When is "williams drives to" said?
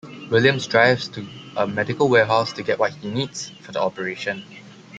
0.31-1.27